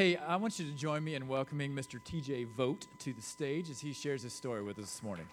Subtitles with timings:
[0.00, 2.00] Hey, I want you to join me in welcoming Mr.
[2.00, 5.26] TJ Vote to the stage as he shares his story with us this morning.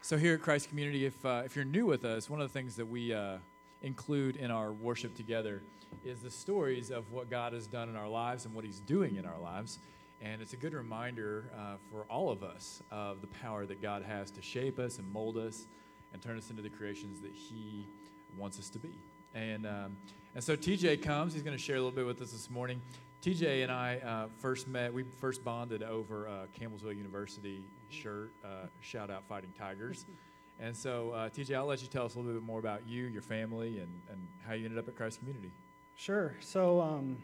[0.00, 2.52] So, here at Christ Community, if, uh, if you're new with us, one of the
[2.52, 3.38] things that we uh,
[3.82, 5.64] include in our worship together
[6.04, 9.16] is the stories of what God has done in our lives and what He's doing
[9.16, 9.80] in our lives.
[10.22, 14.04] And it's a good reminder uh, for all of us of the power that God
[14.04, 15.66] has to shape us and mold us
[16.12, 17.88] and turn us into the creations that He
[18.36, 18.92] wants us to be.
[19.34, 19.96] And, um,
[20.34, 21.32] and so TJ comes.
[21.32, 22.80] He's going to share a little bit with us this morning.
[23.22, 28.66] TJ and I uh, first met, we first bonded over uh, Campbellsville University shirt, uh,
[28.80, 30.06] shout out Fighting Tigers.
[30.60, 33.04] And so, uh, TJ, I'll let you tell us a little bit more about you,
[33.04, 35.52] your family, and, and how you ended up at Christ Community.
[35.94, 36.34] Sure.
[36.40, 37.16] So um,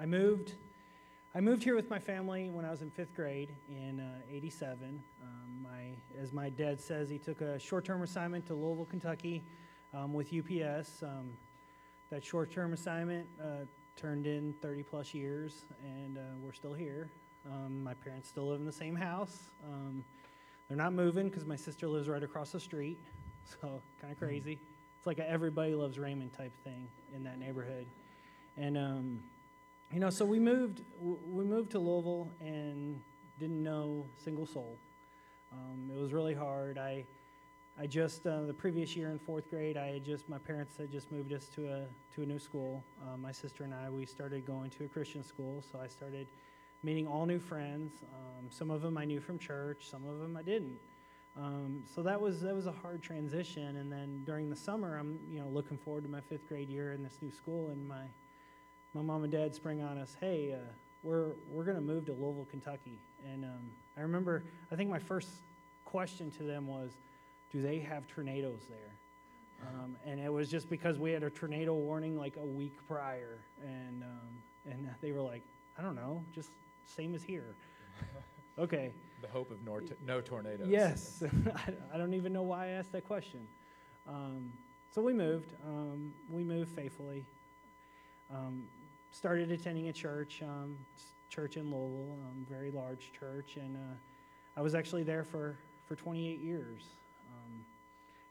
[0.00, 0.54] I moved.
[1.34, 5.02] I moved here with my family when I was in fifth grade in '87.
[5.20, 9.42] Uh, um, my, as my dad says, he took a short-term assignment to Louisville, Kentucky,
[9.94, 11.02] um, with UPS.
[11.02, 11.32] Um,
[12.10, 13.64] that short-term assignment uh,
[13.96, 17.10] turned in 30 plus years, and uh, we're still here.
[17.50, 19.50] Um, my parents still live in the same house.
[19.64, 20.04] Um,
[20.68, 22.98] they're not moving because my sister lives right across the street,
[23.44, 24.24] so kind of hmm.
[24.24, 24.58] crazy.
[24.98, 27.86] It's like a everybody loves Raymond type thing in that neighborhood,
[28.56, 29.22] and um,
[29.92, 30.82] you know, so we moved.
[31.00, 33.00] We moved to Louisville and
[33.38, 34.78] didn't know single soul.
[35.52, 36.78] Um, it was really hard.
[36.78, 37.04] I
[37.80, 40.92] I just uh, the previous year in fourth grade, I had just my parents had
[40.92, 42.84] just moved us to a to a new school.
[43.02, 46.26] Uh, my sister and I we started going to a Christian school, so I started
[46.82, 48.02] meeting all new friends.
[48.02, 50.78] Um, some of them I knew from church, some of them I didn't.
[51.34, 53.76] Um, so that was that was a hard transition.
[53.76, 56.92] And then during the summer, I'm you know looking forward to my fifth grade year
[56.92, 58.04] in this new school, and my
[58.92, 60.58] my mom and dad spring on us, hey, uh,
[61.02, 62.98] we're we're to move to Louisville, Kentucky.
[63.32, 65.30] And um, I remember, I think my first
[65.86, 66.90] question to them was
[67.52, 68.92] do they have tornadoes there?
[69.68, 73.38] Um, and it was just because we had a tornado warning like a week prior,
[73.62, 75.42] and um, and they were like,
[75.78, 76.50] I don't know, just
[76.86, 77.54] same as here.
[78.58, 78.92] okay.
[79.20, 80.66] The hope of no, no tornadoes.
[80.68, 81.22] Yes,
[81.94, 83.46] I don't even know why I asked that question.
[84.08, 84.52] Um,
[84.90, 85.52] so we moved.
[85.64, 87.24] Um, we moved faithfully.
[88.34, 88.64] Um,
[89.12, 90.76] started attending a church, um,
[91.28, 92.18] church in Lowell,
[92.48, 93.94] very large church, and uh,
[94.56, 96.82] I was actually there for for 28 years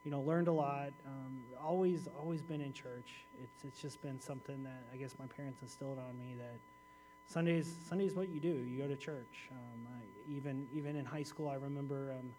[0.03, 0.91] you know, learned a lot.
[1.05, 3.25] Um, always, always been in church.
[3.41, 6.59] It's it's just been something that I guess my parents instilled on me that
[7.27, 8.49] Sundays Sundays what you do.
[8.49, 9.49] You go to church.
[9.51, 12.31] Um, I, even even in high school, I remember um,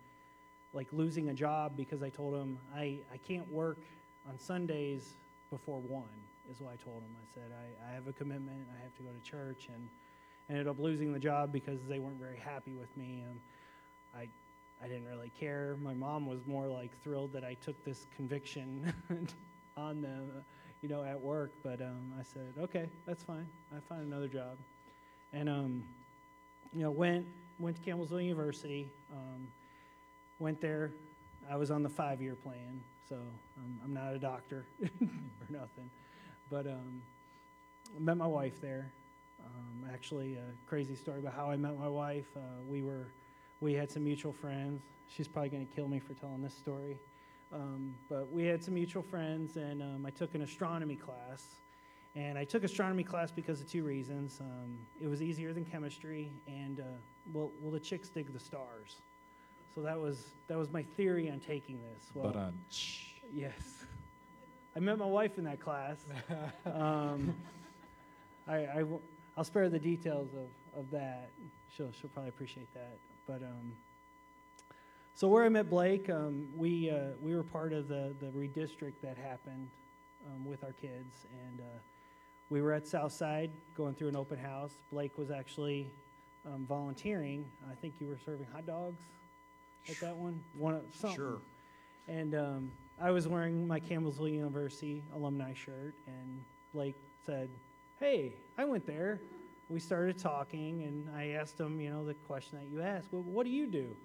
[0.72, 3.78] like losing a job because I told them I I can't work
[4.28, 5.14] on Sundays
[5.50, 6.04] before one.
[6.50, 7.10] Is what I told them.
[7.16, 8.66] I said I, I have a commitment.
[8.76, 9.88] I have to go to church and
[10.50, 13.24] ended up losing the job because they weren't very happy with me.
[13.30, 13.38] Um,
[14.14, 14.28] I
[14.82, 15.76] I didn't really care.
[15.80, 18.92] My mom was more like thrilled that I took this conviction
[19.76, 20.30] on them,
[20.82, 21.52] you know, at work.
[21.62, 23.46] But um, I said, okay, that's fine.
[23.74, 24.56] I find another job,
[25.32, 25.84] and um,
[26.72, 27.26] you know, went
[27.60, 28.88] went to Campbellsville University.
[29.12, 29.46] Um,
[30.40, 30.90] went there.
[31.48, 35.90] I was on the five-year plan, so um, I'm not a doctor or nothing.
[36.50, 37.02] But um,
[37.98, 38.90] met my wife there.
[39.44, 42.26] Um, actually, a crazy story about how I met my wife.
[42.36, 43.06] Uh, we were
[43.62, 44.82] we had some mutual friends.
[45.06, 46.98] She's probably going to kill me for telling this story.
[47.52, 51.44] Um, but we had some mutual friends, and um, I took an astronomy class.
[52.16, 54.40] And I took astronomy class because of two reasons.
[54.40, 56.82] Um, it was easier than chemistry, and uh,
[57.32, 58.96] well, well, the chicks dig the stars.
[59.74, 62.10] So that was that was my theory on taking this.
[62.12, 62.58] Well, but on.
[63.34, 63.84] Yes,
[64.76, 66.04] I met my wife in that class.
[66.66, 67.34] um,
[68.46, 69.00] I, I, will
[69.44, 71.30] spare the details of, of that.
[71.74, 72.98] She'll she'll probably appreciate that.
[73.26, 73.72] But um,
[75.14, 79.00] so where I met Blake, um, we uh, we were part of the the redistrict
[79.02, 79.68] that happened
[80.26, 81.78] um, with our kids, and uh,
[82.50, 84.72] we were at Southside going through an open house.
[84.90, 85.90] Blake was actually
[86.46, 87.44] um, volunteering.
[87.70, 89.02] I think you were serving hot dogs
[89.88, 90.42] at that one.
[90.56, 91.16] One something.
[91.16, 91.38] Sure.
[92.08, 96.42] And um, I was wearing my Campbellsville University alumni shirt, and
[96.74, 97.48] Blake said,
[98.00, 99.20] "Hey, I went there."
[99.72, 103.22] We started talking, and I asked him, you know, the question that you asked, well,
[103.22, 103.96] what do you do?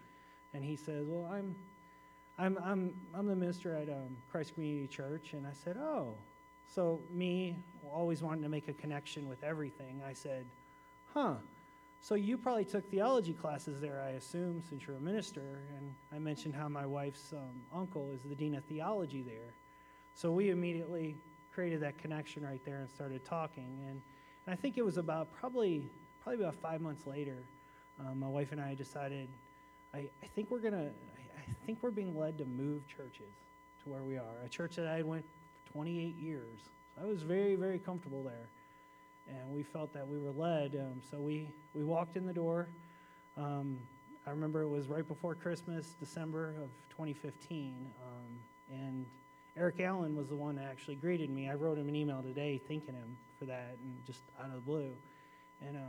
[0.54, 1.56] And he says, well, I'm,
[2.40, 5.34] I'm, I'm, I'm the minister at um, Christ Community Church.
[5.34, 6.16] And I said, oh.
[6.74, 7.58] So me,
[7.94, 10.46] always wanting to make a connection with everything, I said,
[11.14, 11.36] huh.
[12.00, 15.60] So you probably took theology classes there, I assume, since you're a minister.
[15.78, 19.54] And I mentioned how my wife's um, uncle is the dean of theology there.
[20.14, 21.18] So we immediately
[21.54, 23.80] created that connection right there and started talking.
[23.90, 24.02] And
[24.48, 25.84] and I think it was about probably
[26.24, 27.38] probably about five months later,
[28.00, 29.28] um, my wife and I decided,
[29.94, 33.34] I, I think we're gonna, I, I think we're being led to move churches
[33.84, 34.36] to where we are.
[34.46, 35.24] A church that I had went
[35.66, 36.60] for 28 years,
[37.02, 38.48] I was very, very comfortable there.
[39.30, 40.76] And we felt that we were led.
[40.76, 42.68] Um, so we, we walked in the door.
[43.38, 43.78] Um,
[44.26, 47.74] I remember it was right before Christmas, December of 2015.
[48.06, 49.06] Um, and
[49.58, 51.50] Eric Allen was the one that actually greeted me.
[51.50, 54.62] I wrote him an email today thanking him for that and just out of the
[54.62, 54.92] blue.
[55.66, 55.84] And um,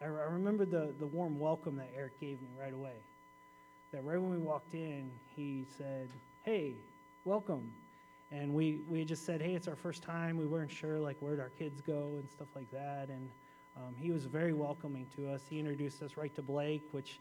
[0.00, 2.94] I, I remember the, the warm welcome that Eric gave me right away.
[3.92, 6.08] That right when we walked in, he said,
[6.44, 6.72] Hey,
[7.26, 7.70] welcome.
[8.30, 10.38] And we, we just said, Hey, it's our first time.
[10.38, 13.08] We weren't sure like where'd our kids go and stuff like that.
[13.10, 13.28] And
[13.76, 15.42] um, he was very welcoming to us.
[15.50, 17.20] He introduced us right to Blake, which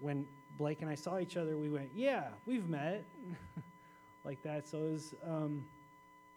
[0.00, 0.26] when
[0.58, 3.04] Blake and I saw each other, we went, Yeah, we've met.
[4.26, 4.68] like that.
[4.68, 5.64] So it was, um,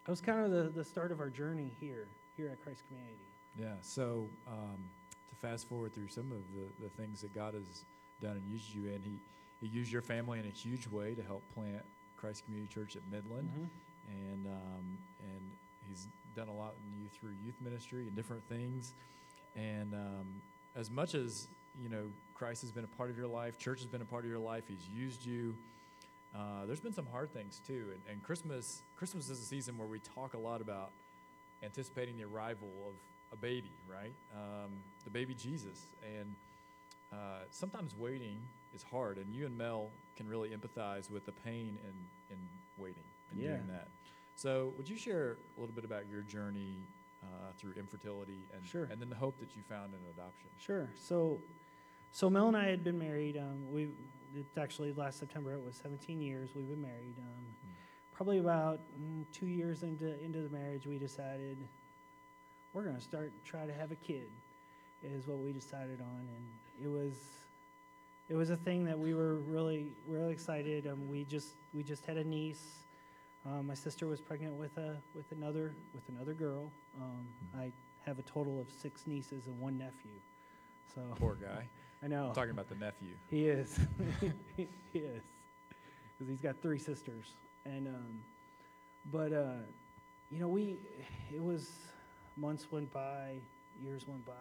[0.06, 2.06] it was kind of the, the start of our journey here,
[2.36, 3.18] here at Christ Community.
[3.58, 3.74] Yeah.
[3.82, 4.78] So um,
[5.28, 7.84] to fast forward through some of the, the things that God has
[8.22, 9.18] done and used you in, He,
[9.60, 11.82] he used your family in a huge way to help plant
[12.16, 13.50] Christ Community Church at Midland.
[13.50, 14.32] Mm-hmm.
[14.32, 15.50] And, um, and
[15.88, 16.06] He's
[16.36, 18.94] done a lot in you through youth ministry and different things.
[19.56, 20.40] And um,
[20.76, 21.48] as much as,
[21.82, 22.04] you know,
[22.34, 24.38] Christ has been a part of your life, church has been a part of your
[24.38, 25.56] life, He's used you.
[26.34, 29.88] Uh, there's been some hard things too, and, and, Christmas Christmas is a season where
[29.88, 30.92] we talk a lot about
[31.64, 32.94] anticipating the arrival of
[33.32, 34.12] a baby, right?
[34.32, 34.70] Um,
[35.04, 36.34] the baby Jesus, and
[37.12, 38.38] uh, sometimes waiting
[38.74, 42.38] is hard, and you and Mel can really empathize with the pain in, in
[42.78, 43.48] waiting and yeah.
[43.48, 43.88] doing that.
[44.36, 46.76] So, would you share a little bit about your journey
[47.22, 48.88] uh, through infertility and sure.
[48.90, 50.48] and then the hope that you found in adoption?
[50.58, 50.88] Sure.
[50.94, 51.40] So,
[52.12, 53.36] so Mel and I had been married.
[53.36, 53.88] Um, we
[54.36, 55.54] it's actually last September.
[55.54, 57.14] It was 17 years we've been married.
[57.18, 57.72] Um, mm.
[58.12, 61.56] Probably about mm, two years into into the marriage, we decided
[62.72, 64.28] we're going to start try to have a kid.
[65.02, 67.14] Is what we decided on, and it was
[68.28, 70.86] it was a thing that we were really really excited.
[70.86, 72.84] Um, we just we just had a niece.
[73.46, 76.70] Um, my sister was pregnant with a with another with another girl.
[77.00, 77.60] Um, mm.
[77.60, 77.72] I
[78.04, 80.20] have a total of six nieces and one nephew.
[80.94, 81.66] So poor guy.
[82.02, 82.28] I know.
[82.28, 83.10] I'm talking about the nephew.
[83.28, 83.78] He is.
[84.56, 85.22] he is.
[86.18, 87.34] Because he's got three sisters.
[87.64, 88.20] And, um,
[89.12, 89.62] but, uh,
[90.30, 90.76] you know, we,
[91.34, 91.70] it was,
[92.36, 93.34] months went by,
[93.82, 94.32] years went by,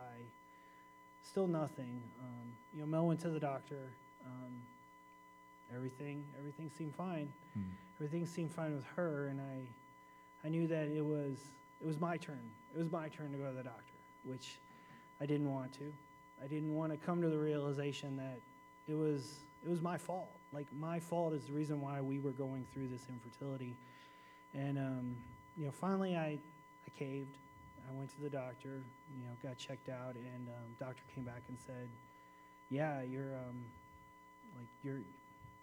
[1.23, 2.01] still nothing.
[2.21, 3.89] Um, you know, Mel went to the doctor.
[4.25, 4.53] Um,
[5.73, 7.31] everything, everything seemed fine.
[7.53, 7.63] Hmm.
[7.97, 11.37] Everything seemed fine with her, and I, I knew that it was,
[11.81, 12.39] it was my turn.
[12.73, 14.59] It was my turn to go to the doctor, which
[15.19, 15.91] I didn't want to.
[16.43, 18.39] I didn't want to come to the realization that
[18.87, 20.31] it was it was my fault.
[20.53, 23.75] Like my fault is the reason why we were going through this infertility.
[24.53, 25.15] And um,
[25.57, 26.39] you know, finally I
[26.87, 27.37] I caved.
[27.89, 28.81] I went to the doctor.
[29.17, 31.87] You know, got checked out, and um, doctor came back and said,
[32.69, 33.65] "Yeah, you're um,
[34.57, 35.01] like you're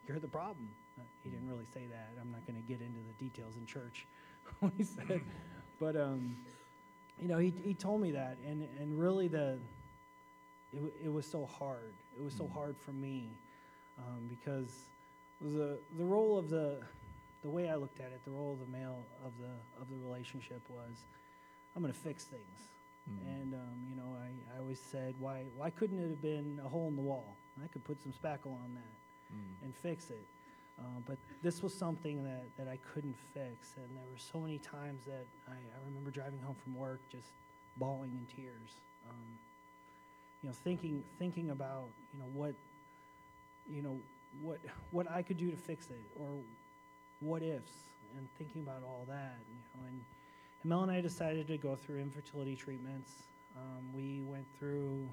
[0.06, 0.68] you're the problem."
[0.98, 2.10] Uh, he didn't really say that.
[2.20, 4.06] I'm not going to get into the details in church
[4.60, 5.20] what he said,
[5.80, 6.36] but um,
[7.20, 9.58] you know, he he told me that, and and really the
[10.72, 11.92] it, it was so hard.
[12.18, 12.52] It was so mm.
[12.52, 13.28] hard for me
[13.98, 14.70] um, because
[15.40, 16.80] the the role of the
[17.42, 19.96] the way I looked at it, the role of the male of the of the
[20.06, 21.04] relationship was,
[21.74, 22.58] I'm going to fix things.
[23.08, 23.26] Mm.
[23.26, 26.68] And um, you know, I, I always said, why why couldn't it have been a
[26.68, 27.36] hole in the wall?
[27.62, 29.64] I could put some spackle on that mm.
[29.64, 30.26] and fix it.
[30.78, 34.58] Uh, but this was something that, that I couldn't fix, and there were so many
[34.58, 37.32] times that I, I remember driving home from work just
[37.78, 38.80] bawling in tears.
[39.08, 39.38] Um,
[40.42, 42.54] you know, thinking thinking about you know what
[43.68, 43.98] you know
[44.42, 44.58] what
[44.90, 46.28] what I could do to fix it or
[47.20, 47.72] what ifs
[48.16, 49.36] and thinking about all that.
[49.48, 50.00] You know, and,
[50.62, 53.12] and Mel and I decided to go through infertility treatments.
[53.56, 55.08] Um, we went through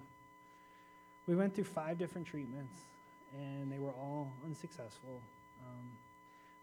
[1.28, 2.82] we went through five different treatments,
[3.34, 5.22] and they were all unsuccessful.
[5.66, 5.86] Um,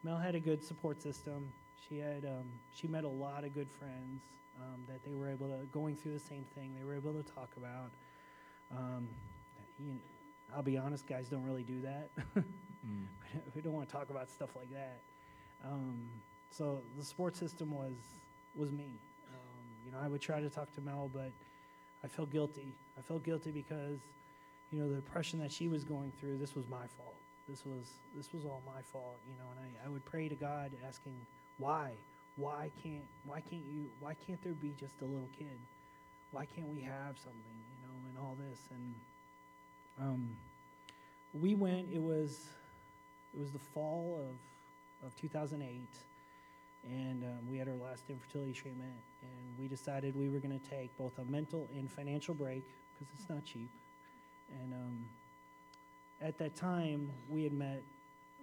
[0.03, 1.51] Mel had a good support system.
[1.89, 4.23] She had um, she met a lot of good friends
[4.61, 6.75] um, that they were able to going through the same thing.
[6.79, 7.91] They were able to talk about.
[8.77, 9.09] Um,
[9.79, 10.01] you know,
[10.55, 12.11] I'll be honest, guys don't really do that.
[12.37, 13.07] mm.
[13.55, 14.99] We don't want to talk about stuff like that.
[15.65, 16.09] Um,
[16.51, 17.95] so the support system was
[18.57, 18.99] was me.
[19.33, 21.31] Um, you know, I would try to talk to Mel, but
[22.03, 22.75] I felt guilty.
[22.99, 24.01] I felt guilty because,
[24.73, 26.39] you know, the depression that she was going through.
[26.39, 27.15] This was my fault.
[27.49, 29.19] This was this was all my fault.
[29.29, 31.15] You know, and I, I would pray to God, asking
[31.59, 31.93] why,
[32.37, 35.59] why can't why can't you why can't there be just a little kid?
[36.33, 37.60] Why can't we have something?
[38.21, 38.59] All this.
[38.71, 38.95] And
[40.01, 40.37] um,
[41.33, 41.89] we went.
[41.93, 42.47] It was
[43.35, 45.81] it was the fall of of 2008,
[46.85, 48.93] and um, we had our last infertility treatment.
[49.23, 52.65] And we decided we were going to take both a mental and financial break
[52.99, 53.69] because it's not cheap.
[54.63, 55.05] And um,
[56.23, 57.83] at that time, we had met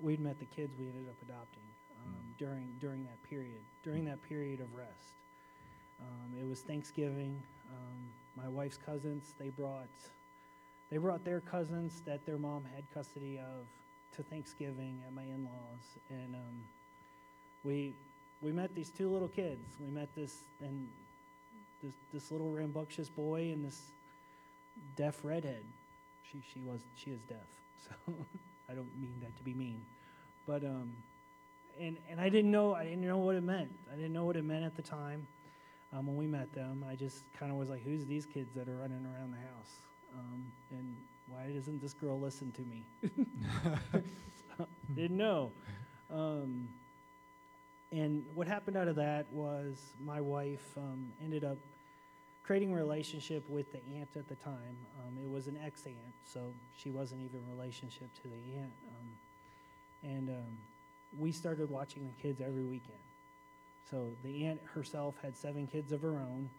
[0.02, 1.64] we had met the kids we ended up adopting
[2.06, 2.38] um, mm.
[2.38, 5.18] during during that period during that period of rest.
[6.58, 7.40] Was Thanksgiving.
[7.70, 9.88] Um, my wife's cousins they brought
[10.90, 13.66] they brought their cousins that their mom had custody of
[14.16, 16.64] to Thanksgiving at my in-laws, and um,
[17.64, 17.94] we
[18.42, 19.76] we met these two little kids.
[19.80, 20.88] We met this and
[21.84, 23.82] this this little rambunctious boy and this
[24.96, 25.64] deaf redhead.
[26.32, 27.38] She she was she is deaf,
[27.88, 28.14] so
[28.70, 29.82] I don't mean that to be mean,
[30.48, 30.92] but um,
[31.80, 33.72] and and I didn't know I didn't know what it meant.
[33.92, 35.28] I didn't know what it meant at the time.
[35.94, 38.68] Um, when we met them, I just kind of was like, "Who's these kids that
[38.68, 39.80] are running around the house?"
[40.18, 40.96] Um, and
[41.28, 42.86] why doesn't this girl listen to me?
[44.96, 45.52] didn't know.
[46.12, 46.68] Um,
[47.92, 51.58] and what happened out of that was my wife um, ended up
[52.44, 54.78] creating a relationship with the aunt at the time.
[55.00, 58.74] Um, it was an ex aunt, so she wasn't even relationship to the aunt.
[58.90, 59.08] Um,
[60.04, 60.30] and
[61.18, 62.98] we started watching the kids every weekend.
[63.90, 66.50] So the aunt herself had seven kids of her own,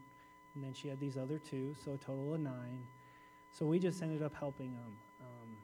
[0.54, 2.86] and then she had these other two, so a total of nine.
[3.50, 4.96] So we just ended up helping them.
[5.20, 5.56] Um,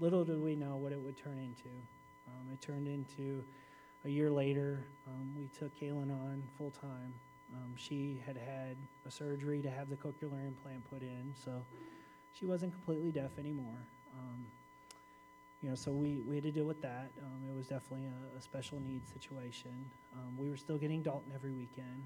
[0.00, 1.70] little did we know what it would turn into.
[2.26, 3.44] Um, it turned into
[4.04, 7.14] a year later, um, we took Kaylin on full time.
[7.54, 8.76] Um, she had had
[9.06, 11.64] a surgery to have the cochlear implant put in, so
[12.32, 13.86] she wasn't completely deaf anymore.
[15.62, 17.10] You know, so we, we had to deal with that.
[17.22, 19.70] Um, it was definitely a, a special needs situation.
[20.14, 22.02] Um, we were still getting Dalton every weekend.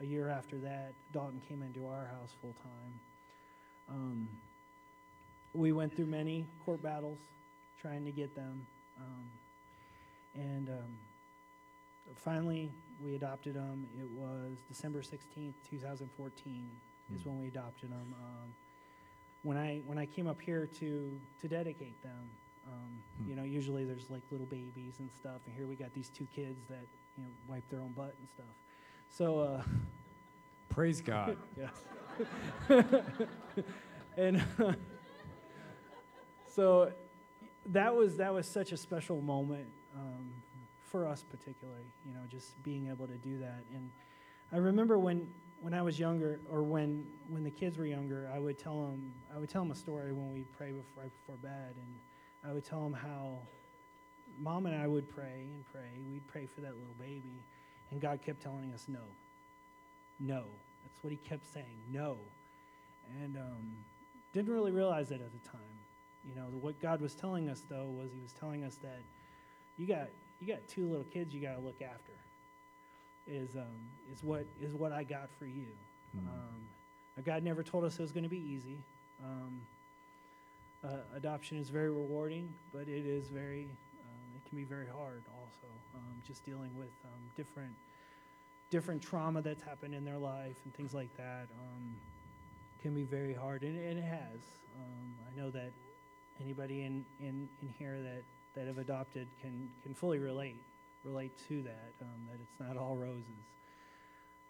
[0.00, 3.00] A year after that, Dalton came into our house full time.
[3.90, 4.28] Um,
[5.54, 7.18] we went through many court battles
[7.82, 8.64] trying to get them.
[8.98, 10.96] Um, and um,
[12.14, 12.70] finally,
[13.04, 13.88] we adopted them.
[13.98, 16.70] It was December 16th, 2014
[17.12, 17.28] is Hmm.
[17.28, 18.14] when we adopted them.
[18.22, 18.54] Um,
[19.42, 22.30] when I when I came up here to to dedicate them,
[22.66, 23.28] um, Hmm.
[23.28, 26.26] you know, usually there's like little babies and stuff, and here we got these two
[26.34, 26.86] kids that
[27.16, 28.54] you know wipe their own butt and stuff.
[29.08, 29.62] So uh,
[30.68, 31.36] Praise God.
[31.56, 31.84] yes,
[34.16, 34.42] and
[36.46, 36.92] so
[37.66, 40.30] that was that was such a special moment um,
[40.80, 41.84] for us, particularly.
[42.06, 43.64] You know, just being able to do that.
[43.74, 43.90] And
[44.52, 45.26] I remember when
[45.60, 49.12] when I was younger, or when when the kids were younger, I would tell them
[49.34, 51.94] I would tell them a story when we pray before, right before bed, and
[52.48, 53.38] I would tell him how
[54.38, 56.00] mom and I would pray and pray.
[56.10, 57.44] We'd pray for that little baby,
[57.90, 59.00] and God kept telling us no,
[60.18, 60.44] no.
[60.82, 62.16] That's what He kept saying, no,
[63.22, 63.76] and um,
[64.32, 65.60] didn't really realize it at the time.
[66.26, 69.00] You know, what God was telling us though was He was telling us that
[69.76, 70.08] you got
[70.40, 72.12] you got two little kids you got to look after.
[73.26, 73.66] Is um,
[74.12, 75.68] is what is what I got for you.
[76.18, 76.28] Hmm.
[76.28, 78.78] Um, God never told us it was going to be easy.
[79.22, 79.60] Um,
[80.84, 85.22] uh, adoption is very rewarding, but it is very um, it can be very hard
[85.40, 85.66] also.
[85.94, 87.74] Um, just dealing with um, different
[88.70, 91.96] different trauma that's happened in their life and things like that um,
[92.80, 94.40] can be very hard, and, and it has.
[94.76, 95.72] Um, I know that
[96.40, 98.22] anybody in, in, in here that,
[98.54, 100.56] that have adopted can, can fully relate
[101.04, 103.24] relate to that, that it's not all roses.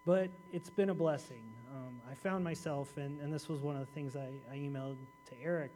[0.05, 1.43] But it's been a blessing.
[1.73, 4.97] Um, I found myself, and, and this was one of the things I, I emailed
[5.29, 5.71] to Eric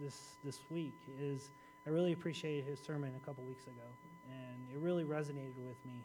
[0.00, 1.50] this, this week, is
[1.86, 3.86] I really appreciated his sermon a couple weeks ago,
[4.28, 6.04] and it really resonated with me,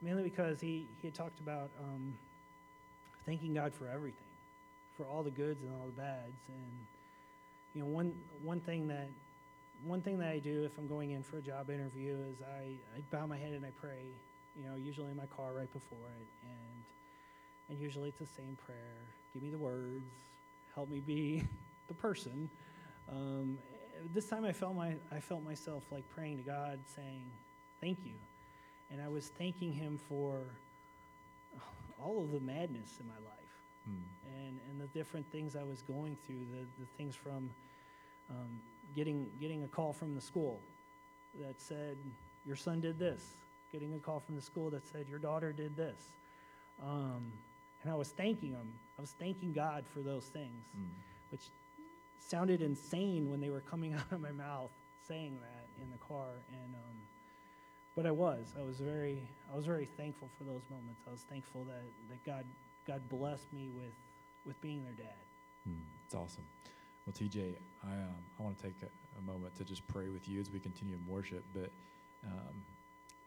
[0.00, 2.14] mainly because he, he had talked about um,
[3.26, 4.18] thanking God for everything,
[4.96, 6.86] for all the goods and all the bads, and
[7.74, 9.08] you know, one one thing that
[9.84, 12.66] one thing that I do if I'm going in for a job interview is I,
[12.96, 14.04] I bow my head and I pray.
[14.56, 16.82] You know, usually in my car right before it, and
[17.70, 19.00] and usually it's the same prayer.
[19.32, 20.12] Give me the words.
[20.74, 21.44] Help me be
[21.88, 22.50] the person.
[23.10, 23.58] Um,
[24.14, 27.30] this time I felt my I felt myself like praying to God, saying,
[27.80, 28.14] "Thank you,"
[28.90, 30.40] and I was thanking Him for
[32.02, 33.38] all of the madness in my life
[33.84, 33.96] Hmm.
[34.38, 37.50] and, and the different things I was going through, the, the things from
[38.30, 38.60] um,
[38.94, 40.60] getting, getting a call from the school
[41.40, 41.96] that said,
[42.46, 43.22] Your son did this,
[43.72, 46.00] getting a call from the school that said, Your daughter did this.
[46.82, 47.32] Um,
[47.82, 48.72] and I was thanking him.
[48.98, 50.84] I was thanking God for those things, Hmm.
[51.30, 51.42] which
[52.28, 54.70] sounded insane when they were coming out of my mouth
[55.06, 56.28] saying that in the car.
[56.52, 56.96] And um,
[57.96, 58.54] but I was.
[58.58, 59.22] I was very.
[59.52, 61.02] I was very thankful for those moments.
[61.06, 62.44] I was thankful that, that God
[62.86, 63.92] God blessed me with
[64.46, 65.22] with being their dad.
[65.64, 65.74] Hmm,
[66.04, 66.44] It's awesome.
[67.06, 70.28] Well, TJ, I, um, I want to take a, a moment to just pray with
[70.28, 71.42] you as we continue in worship.
[71.52, 71.70] But
[72.24, 72.54] um,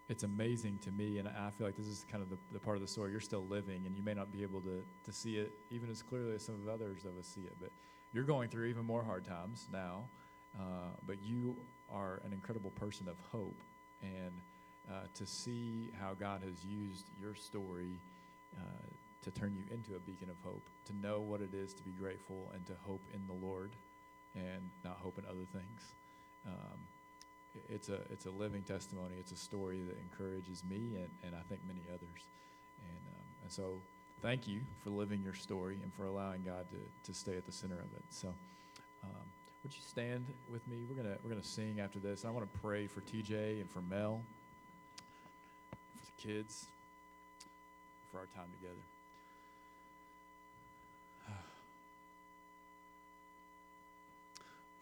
[0.07, 2.77] it's amazing to me, and I feel like this is kind of the, the part
[2.77, 3.11] of the story.
[3.11, 6.01] You're still living, and you may not be able to, to see it even as
[6.01, 7.55] clearly as some of others of us see it.
[7.59, 7.69] But
[8.15, 10.05] you're going through even more hard times now.
[10.57, 11.53] Uh, but you
[11.91, 13.61] are an incredible person of hope.
[14.01, 14.31] And
[14.89, 17.99] uh, to see how God has used your story
[18.55, 18.87] uh,
[19.21, 21.91] to turn you into a beacon of hope, to know what it is to be
[21.91, 23.71] grateful and to hope in the Lord
[24.33, 25.93] and not hope in other things.
[26.47, 26.79] Um,
[27.67, 29.15] it's, a, it's a living testimony.
[29.19, 32.21] It's a story that encourages me and, and I think many others.
[32.79, 33.81] And, um, and so
[34.25, 37.51] thank you for living your story and for allowing God to, to stay at the
[37.51, 38.03] center of it.
[38.09, 38.29] So
[39.03, 39.11] um,
[39.61, 40.77] would you stand with me?
[40.89, 42.25] We're gonna we're gonna sing after this.
[42.25, 44.23] I want to pray for TJ and for Mel,
[45.69, 46.65] for the kids,
[48.11, 48.81] for our time together.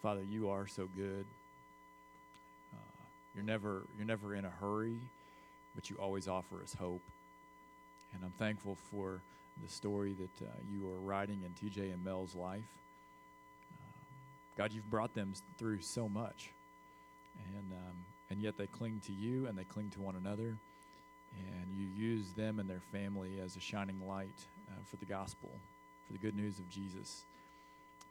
[0.01, 1.25] Father, you are so good.
[2.73, 3.03] Uh,
[3.35, 4.99] you're never you're never in a hurry,
[5.75, 7.01] but you always offer us hope.
[8.13, 9.21] And I'm thankful for
[9.61, 12.61] the story that uh, you are writing in TJ and Mel's life.
[13.79, 13.93] Um,
[14.57, 16.51] God, you've brought them through so much,
[17.55, 17.95] and um,
[18.29, 20.57] and yet they cling to you and they cling to one another,
[21.37, 25.49] and you use them and their family as a shining light uh, for the gospel,
[26.07, 27.23] for the good news of Jesus.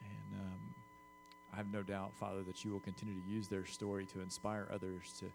[0.01, 0.59] And um,
[1.53, 4.69] I have no doubt, Father, that you will continue to use their story to inspire
[4.73, 5.27] others to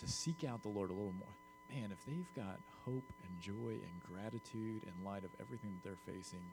[0.00, 1.28] to seek out the Lord a little more.
[1.72, 6.04] Man, if they've got hope and joy and gratitude in light of everything that they're
[6.14, 6.44] facing,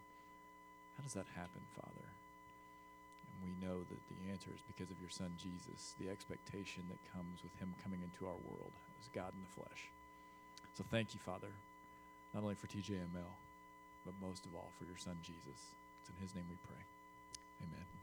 [0.95, 2.07] how does that happen, Father?
[2.07, 7.11] And we know that the answer is because of your Son Jesus, the expectation that
[7.11, 9.81] comes with Him coming into our world as God in the flesh.
[10.73, 11.51] So thank you, Father,
[12.33, 13.33] not only for TJML,
[14.05, 15.59] but most of all for your Son Jesus.
[16.01, 16.81] It's in His name we pray.
[17.61, 18.01] Amen.